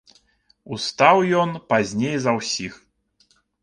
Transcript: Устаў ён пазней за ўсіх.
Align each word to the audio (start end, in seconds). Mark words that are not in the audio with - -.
Устаў 0.77 1.23
ён 1.43 1.55
пазней 1.69 2.19
за 2.27 2.31
ўсіх. 2.43 2.73